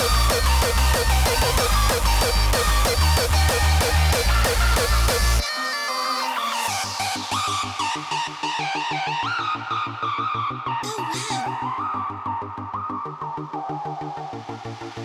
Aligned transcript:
Oh, 0.00 0.04
wow. 14.60 14.97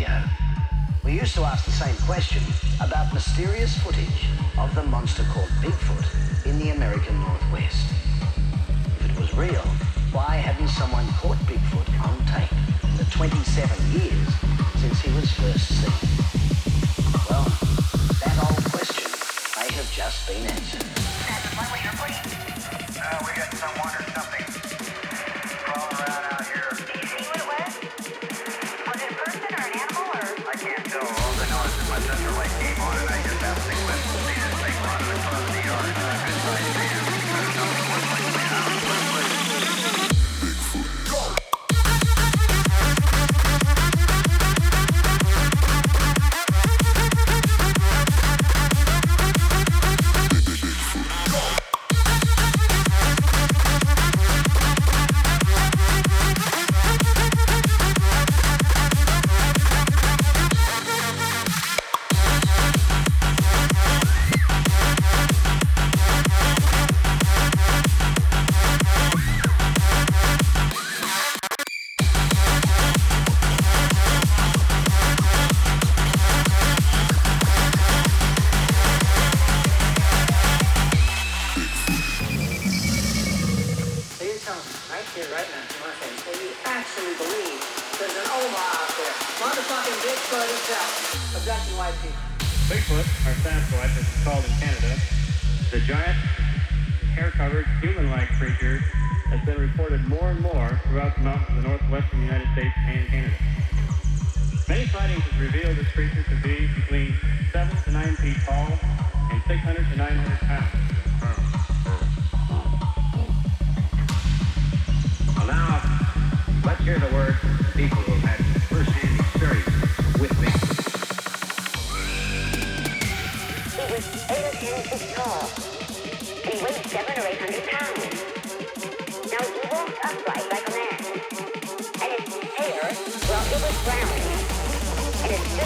Radio. 0.00 0.22
We 1.04 1.12
used 1.12 1.34
to 1.34 1.42
ask 1.42 1.66
the 1.66 1.72
same 1.72 1.94
question 2.06 2.42
about 2.80 3.12
mysterious 3.12 3.76
footage 3.80 4.28
of 4.58 4.74
the 4.74 4.82
monster 4.84 5.24
called 5.24 5.48
Bigfoot 5.60 6.46
in 6.46 6.58
the 6.58 6.70
American 6.70 7.20
Northwest. 7.20 7.86
If 9.00 9.10
it 9.10 9.20
was 9.20 9.34
real, 9.34 9.62
why 10.12 10.36
hadn't 10.36 10.68
someone 10.68 11.06
caught 11.20 11.36
Bigfoot 11.44 11.88
on 12.00 12.16
tape 12.32 12.52
in 12.88 12.96
the 12.96 13.04
27 13.10 13.76
years 13.92 14.28
since 14.80 15.00
he 15.00 15.12
was 15.12 15.30
first 15.32 15.68
seen? 15.68 16.08
Well, 17.28 17.44
that 18.24 18.36
old 18.40 18.64
question 18.72 19.10
may 19.58 19.68
have 19.74 19.92
just 19.92 20.26
been 20.26 20.46
answered. 20.46 20.88
That's 21.28 21.56
one 21.60 21.68
way 21.72 21.80
to 21.84 21.92
put 22.00 22.10
it. 22.10 22.96
Uh, 22.96 23.20
we 23.20 23.36
got 23.36 23.52
someone 23.52 23.92
or 23.92 24.10
something. 24.14 24.49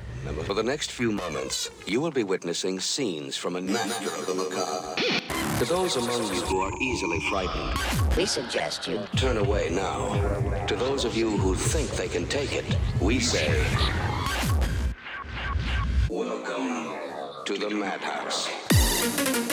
For 0.21 0.53
the 0.53 0.61
next 0.61 0.91
few 0.91 1.11
moments, 1.11 1.71
you 1.87 1.99
will 1.99 2.11
be 2.11 2.23
witnessing 2.23 2.79
scenes 2.79 3.35
from 3.35 3.55
a 3.55 3.61
master 3.61 4.09
of 4.09 4.27
the 4.27 4.35
macabre. 4.35 4.95
To 5.59 5.65
those 5.65 5.95
among 5.95 6.23
you 6.33 6.41
who 6.41 6.61
are 6.61 6.71
easily 6.79 7.19
frightened, 7.21 8.15
we 8.15 8.27
suggest 8.27 8.87
you 8.87 9.01
turn 9.17 9.37
away 9.37 9.69
now. 9.71 10.65
To 10.67 10.75
those 10.75 11.05
of 11.05 11.15
you 11.15 11.37
who 11.37 11.55
think 11.55 11.89
they 11.91 12.07
can 12.07 12.27
take 12.27 12.53
it, 12.53 12.65
we 13.01 13.19
say, 13.19 13.65
Welcome 16.07 16.99
to 17.45 17.57
the 17.57 17.69
Madhouse. 17.71 19.50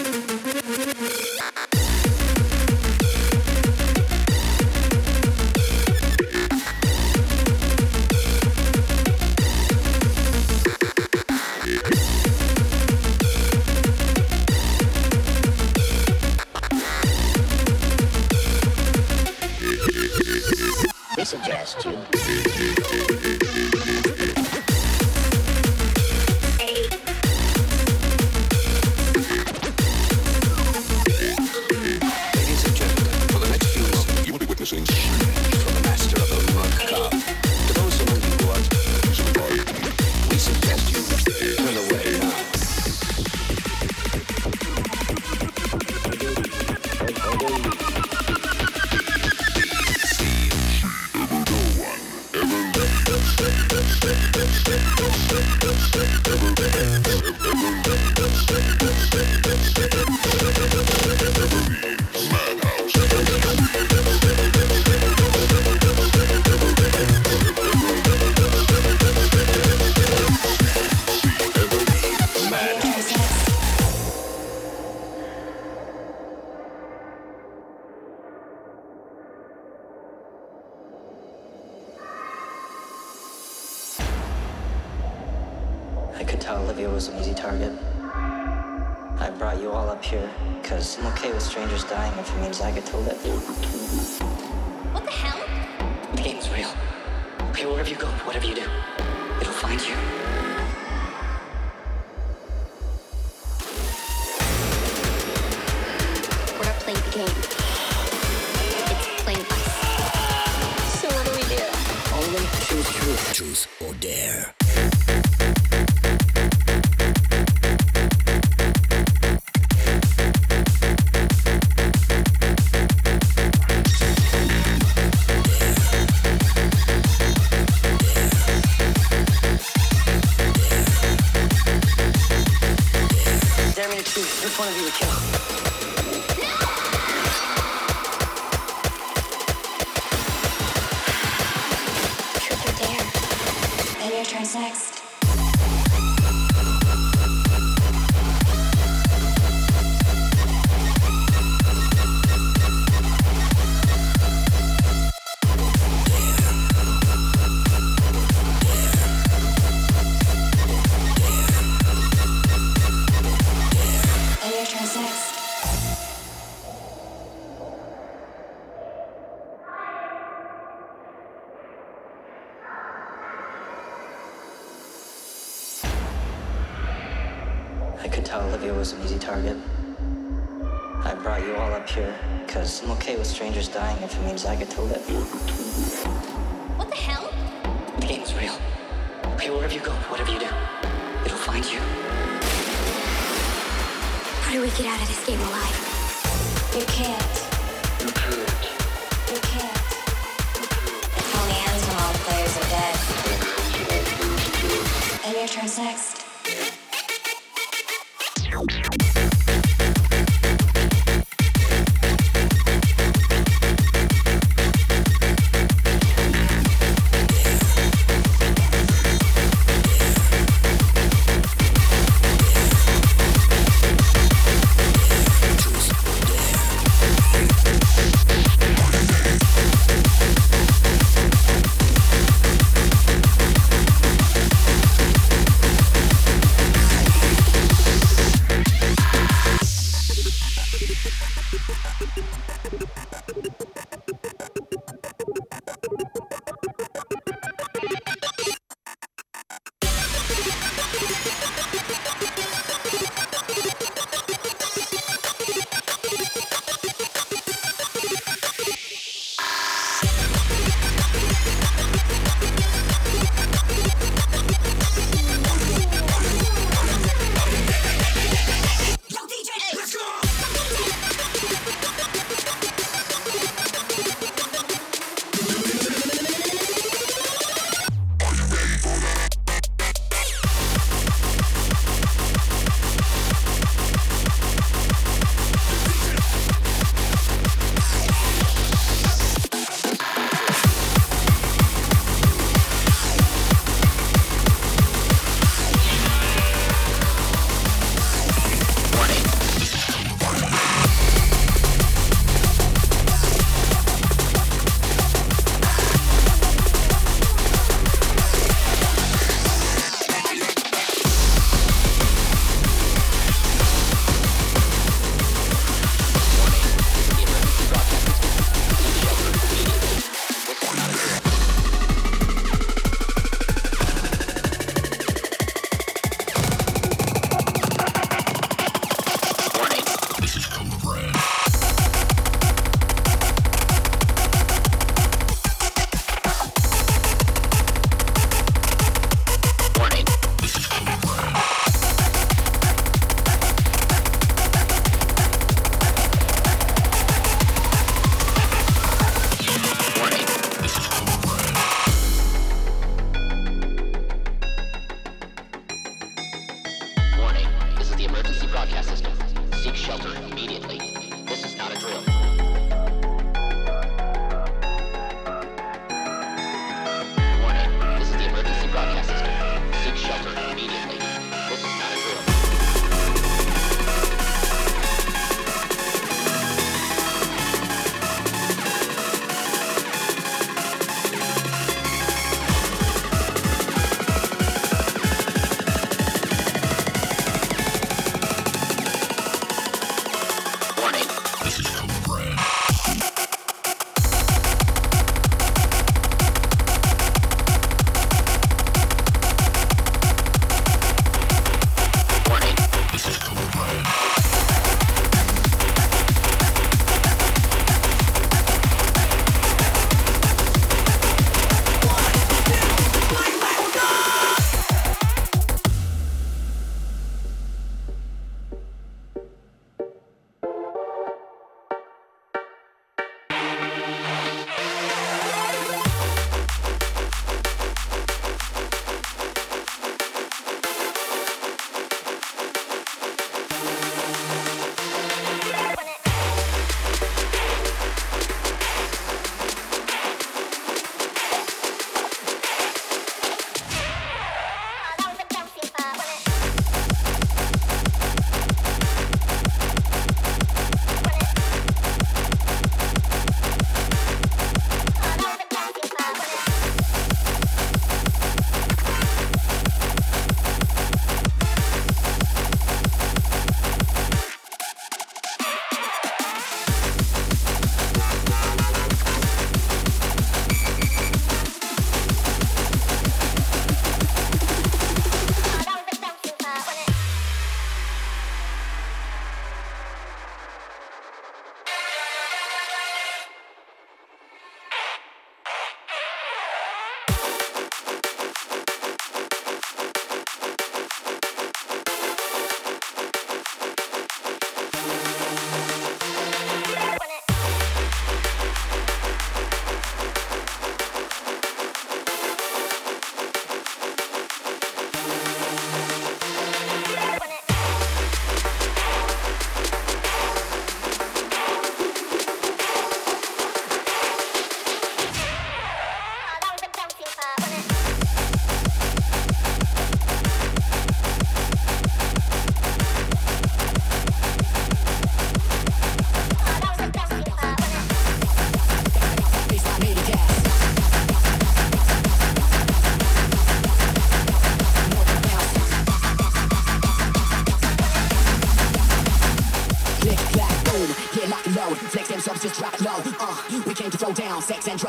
Dare. 114.08 114.57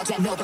that 0.10 0.22
no 0.22 0.38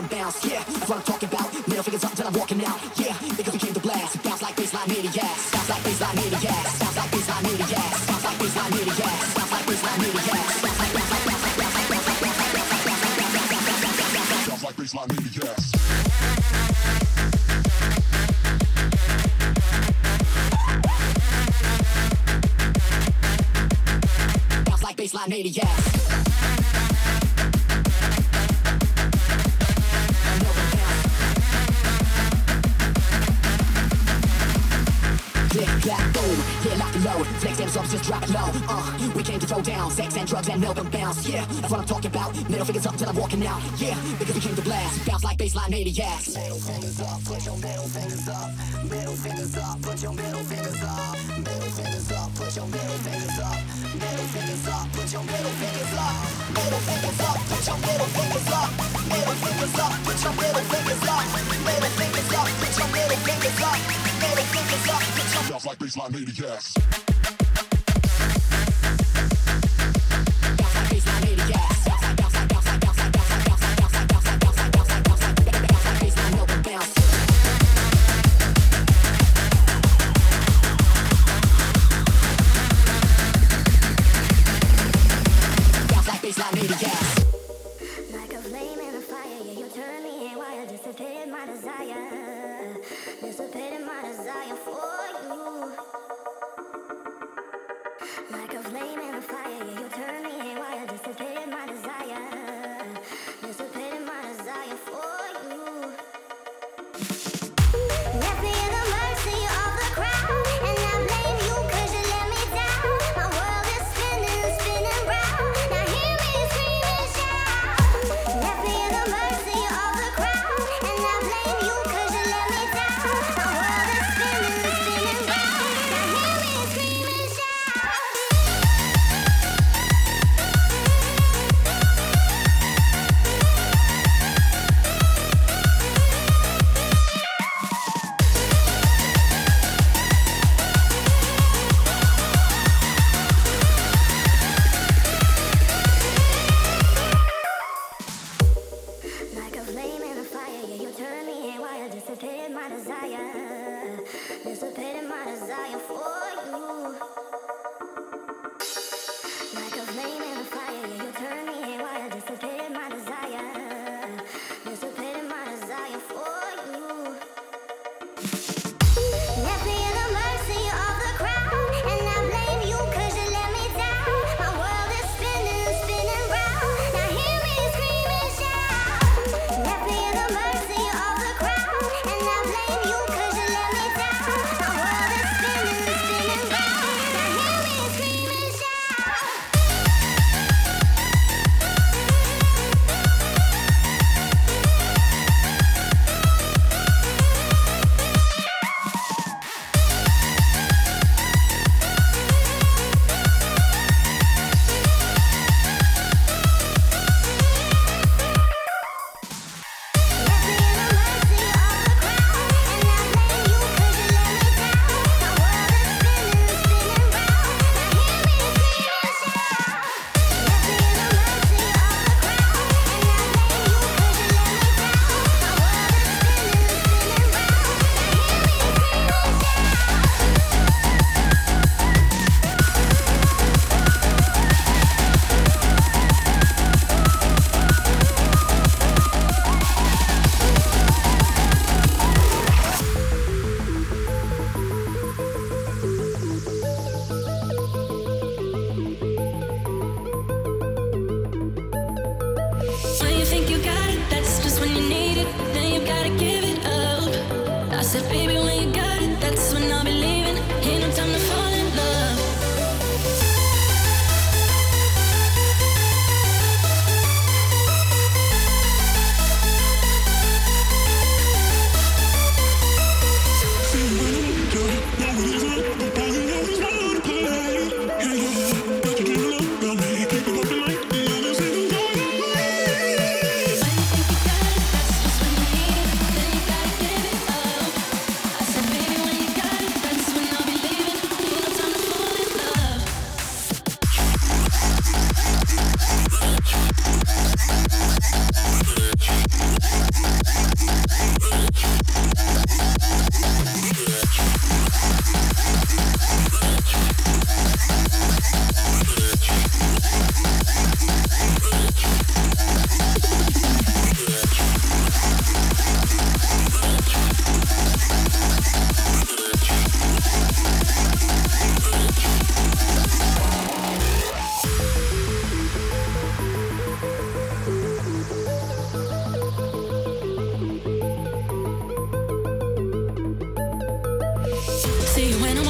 no 335.36 335.43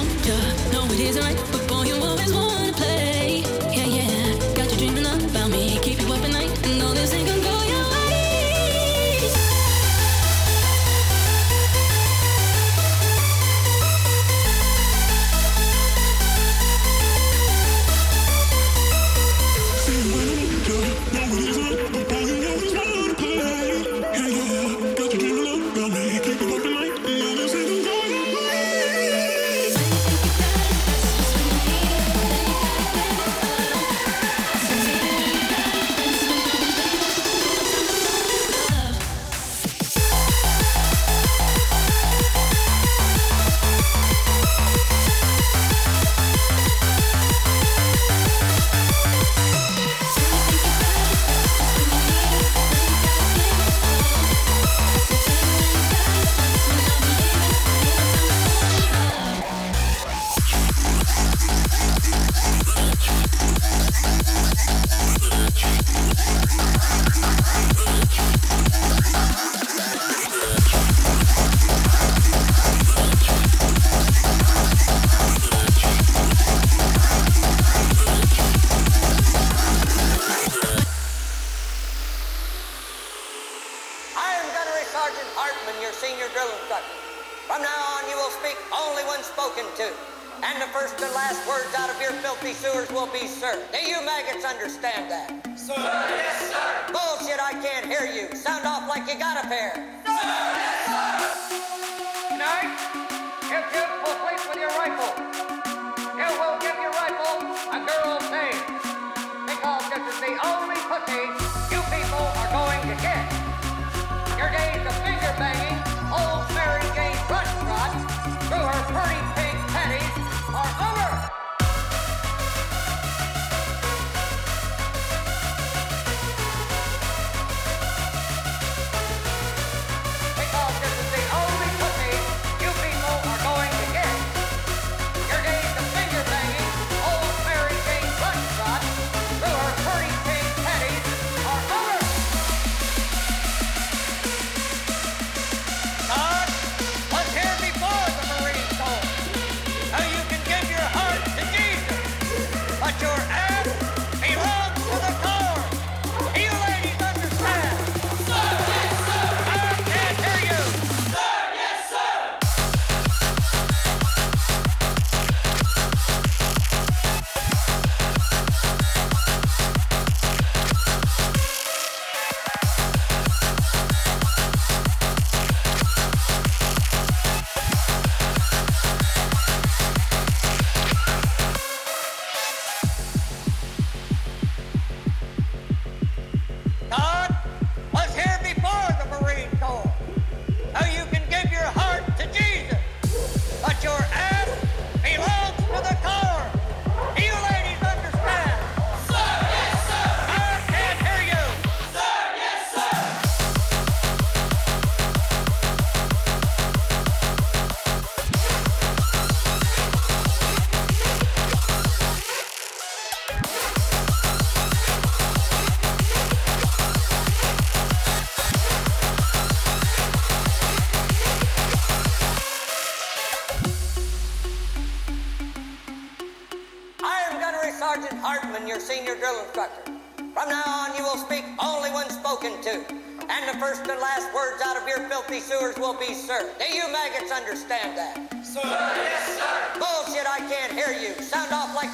no, 0.74 0.86
it 0.94 1.00
isn't 1.00 1.24
right, 1.24 1.38
but 1.52 1.68
boy, 1.68 1.84
you 1.84 1.96
always 1.96 2.34
want. 2.34 2.55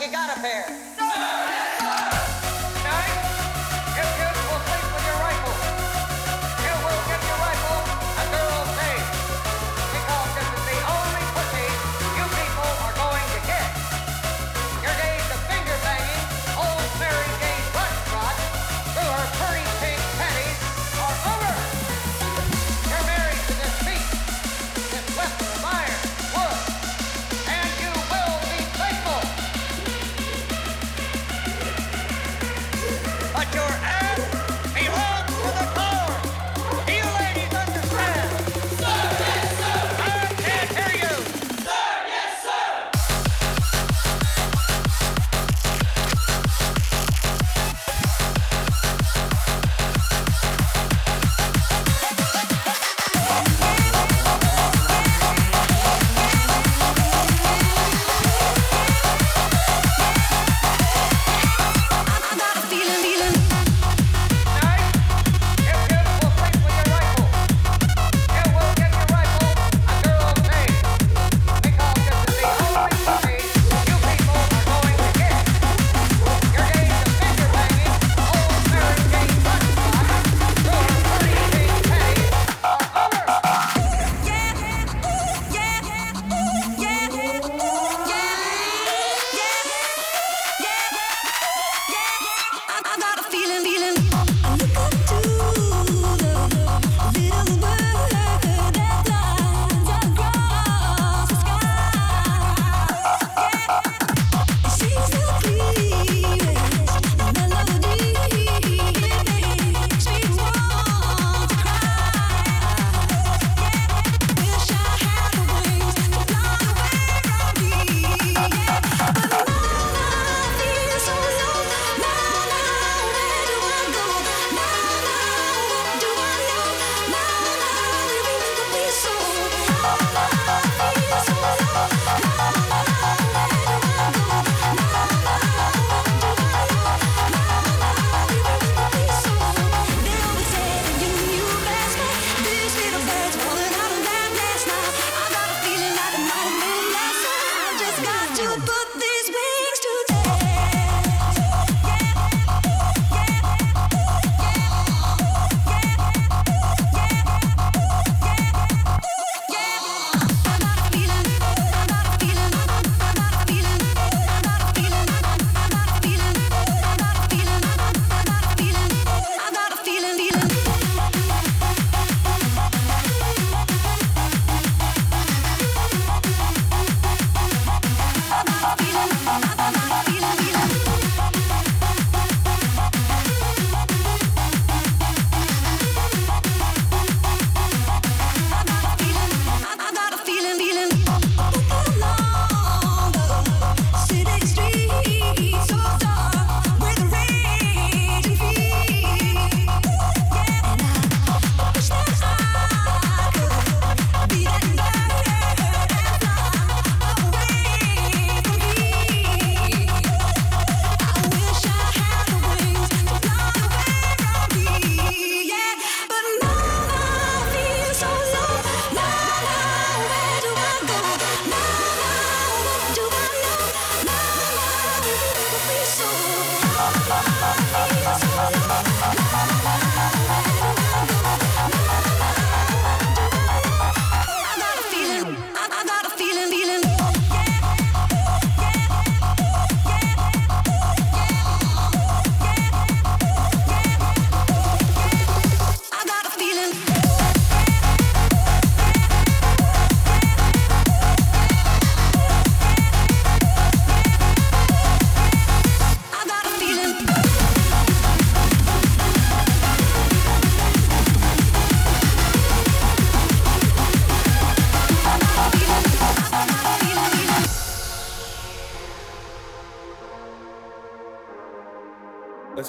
you 0.02 0.12
got 0.12 0.36
a 0.36 0.40
pair. 0.42 0.71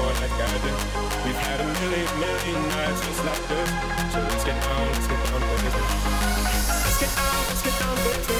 more 0.00 0.12
like 0.14 0.32
I 0.32 0.58
do. 0.64 0.72
We've 1.24 1.42
had 1.46 1.60
a 1.60 1.66
million, 1.80 2.08
million 2.20 2.60
nights 2.72 3.00
just 3.06 3.24
like 3.24 3.44
this. 3.48 3.70
So 4.12 4.18
let's 4.20 4.44
get 4.44 4.56
on, 4.72 4.86
let's 4.92 5.06
get 5.06 5.20
on, 5.32 5.40
baby. 5.40 5.82
Let's 6.84 6.98
get 7.00 7.12
on, 7.18 7.40
let's 7.48 7.62
get 7.62 7.82
on, 7.82 7.96
baby. 7.96 8.39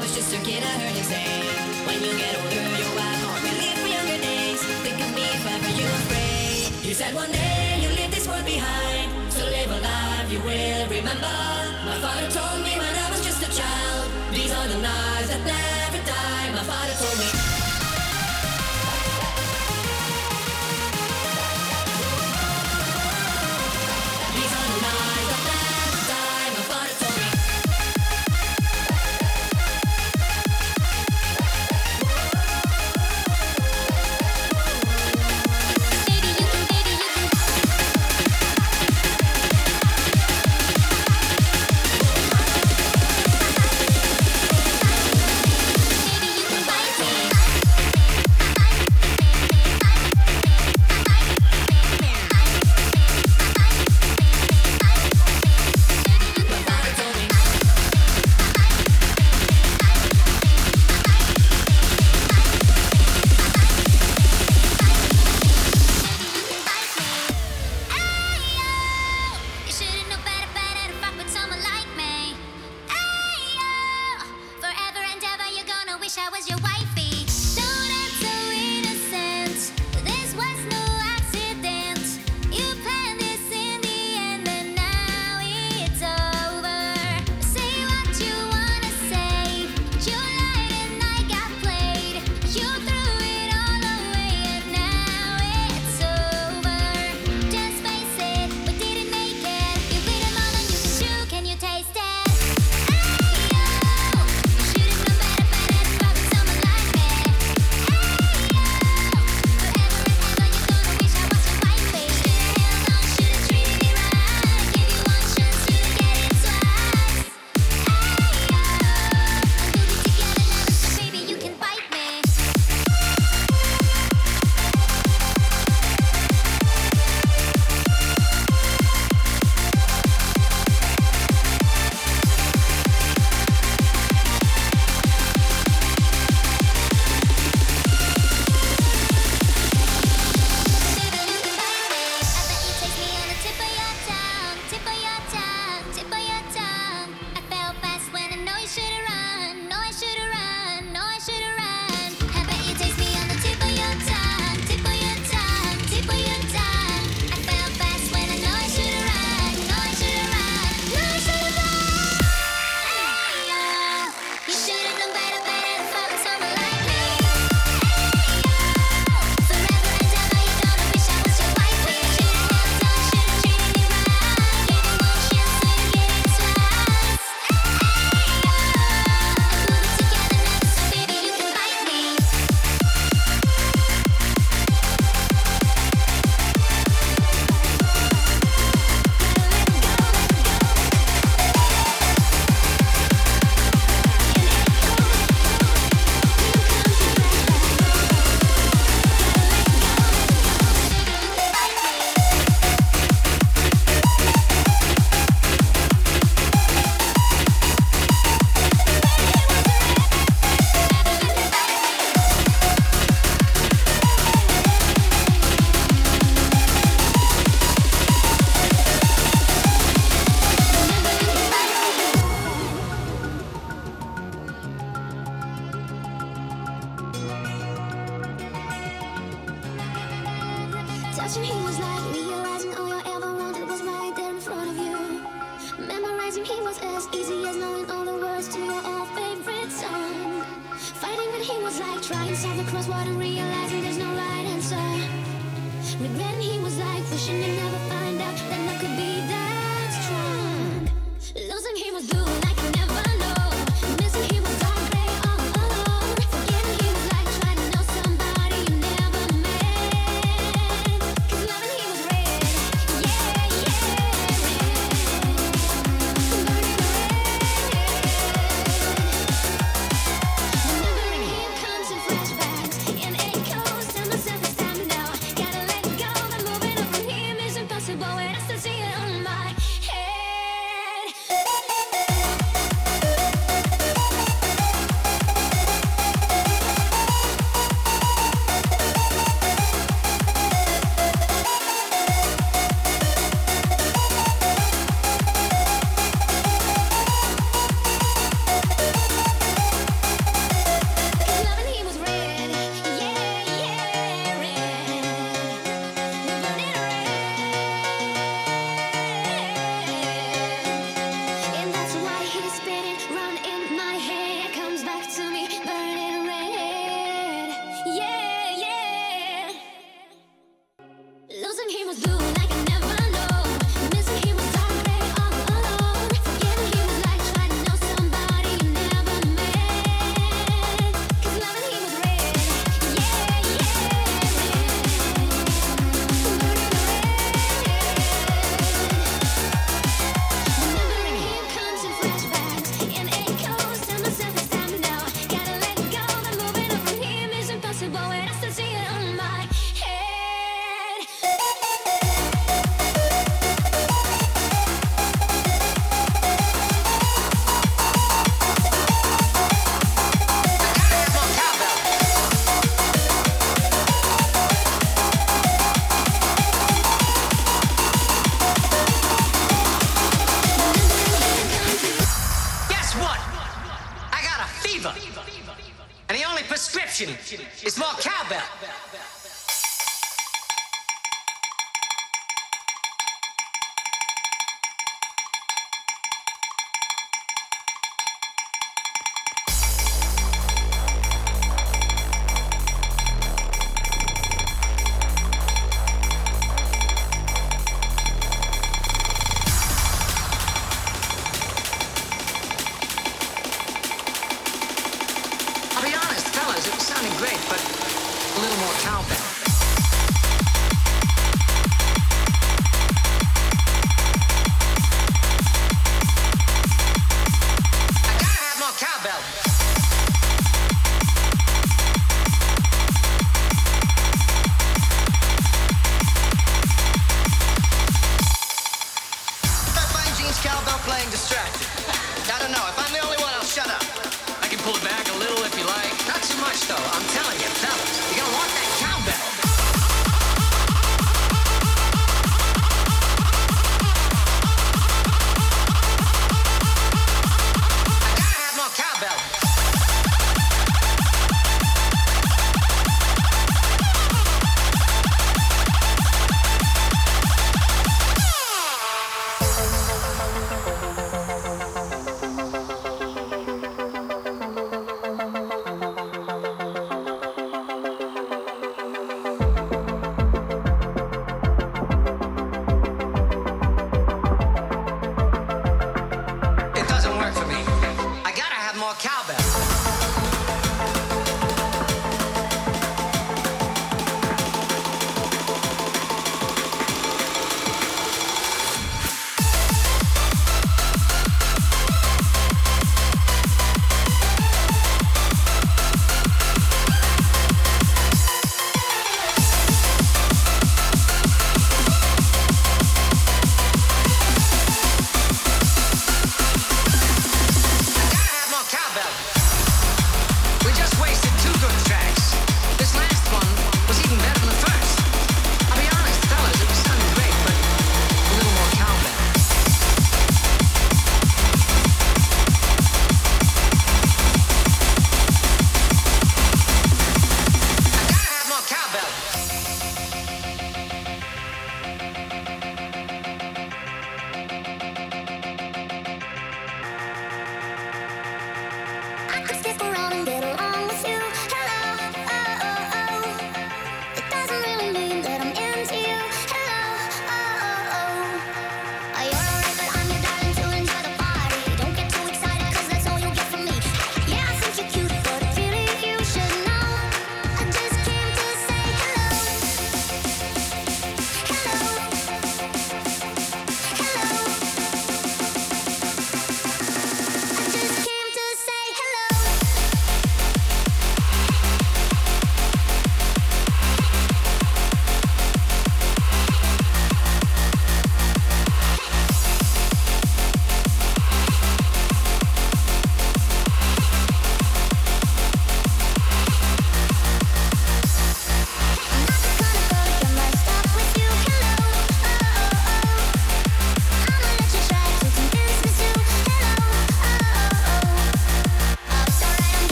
was 0.00 0.14
just 0.14 0.32
a 0.32 0.40
kid, 0.40 0.62
I 0.62 0.72
heard 0.80 0.96
you 0.96 1.04
say. 1.04 1.28
When 1.86 2.00
you 2.00 2.16
get 2.16 2.32
older, 2.40 2.64
you'll 2.80 2.96
buy 2.96 3.14
home 3.20 3.44
live 3.60 3.78
for 3.84 3.90
younger 3.96 4.18
days. 4.24 4.60
Think 4.84 4.98
of 5.04 5.10
me 5.14 5.24
if 5.36 5.44
ever 5.44 5.72
you're 5.76 5.96
afraid. 6.02 6.88
You 6.88 6.94
said 6.94 7.14
one 7.14 7.30
day 7.30 7.78
you'll 7.82 7.96
leave 8.00 8.10
this 8.10 8.26
world 8.26 8.46
behind. 8.46 9.12
So 9.32 9.44
live 9.44 9.70
a 9.70 9.80
life 9.80 10.32
you 10.32 10.40
will 10.40 10.84
remember. 10.88 11.36
My 11.84 11.96
father 12.00 12.28
told 12.32 12.64
me 12.64 12.72
when 12.80 12.94
I 13.04 13.06
was 13.12 13.22
just 13.24 13.44
a 13.44 13.50
child. 13.52 14.06
These 14.32 14.52
are 14.52 14.68
the 14.68 14.80
lives 14.80 15.28
that 15.32 15.42
never 15.44 16.00
die. 16.08 16.46
My 16.56 16.64
father 16.64 16.94
told 16.96 17.18
me. 17.20 17.49